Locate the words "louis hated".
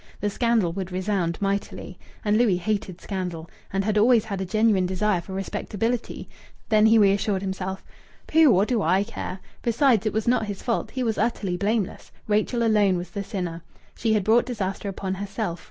2.35-2.99